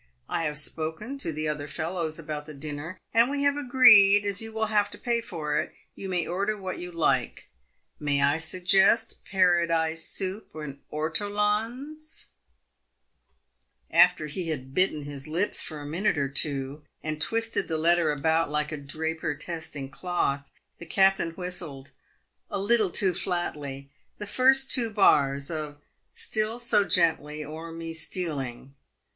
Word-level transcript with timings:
I 0.27 0.45
have 0.45 0.57
spoken 0.57 1.19
to 1.19 1.31
the 1.31 1.47
other 1.47 1.67
fellows 1.67 2.17
about 2.17 2.47
the 2.47 2.55
dinner, 2.55 2.97
and 3.13 3.29
we 3.29 3.43
have 3.43 3.55
agreed, 3.55 4.25
as 4.25 4.41
you 4.41 4.51
will 4.51 4.65
have 4.65 4.89
to 4.89 4.97
pay 4.97 5.21
for 5.21 5.59
it, 5.59 5.75
you 5.93 6.09
may 6.09 6.25
order 6.25 6.57
what 6.57 6.79
you 6.79 6.91
like 6.91 7.49
may 7.99 8.23
I 8.23 8.39
suggest 8.39 9.23
Paradise 9.29 10.03
soup 10.03 10.55
and 10.55 10.79
ortolans?" 10.91 12.29
PAVED 13.91 13.91
WITH 13.91 13.91
GOLD. 13.91 13.91
259 13.91 14.03
After 14.03 14.25
he 14.33 14.47
had 14.49 14.73
bitten 14.73 15.03
his 15.03 15.27
lips 15.27 15.61
for 15.61 15.81
a 15.81 15.85
minute 15.85 16.17
or 16.17 16.29
two, 16.29 16.83
and 17.03 17.21
twisted 17.21 17.67
the 17.67 17.77
letter 17.77 18.11
about 18.11 18.49
like 18.49 18.71
a 18.71 18.77
draper 18.77 19.35
testing 19.35 19.87
cloth, 19.91 20.49
the 20.79 20.87
captain 20.87 21.29
whistled— 21.35 21.91
a 22.49 22.57
leetle 22.59 22.89
too 22.89 23.13
flatly— 23.13 23.91
the 24.17 24.25
first 24.25 24.71
two 24.71 24.89
bars 24.89 25.51
of" 25.51 25.77
Still 26.15 26.57
so 26.57 26.83
gently 26.85 27.45
o'er 27.45 27.71
me 27.71 27.93
stealing." 27.93 28.73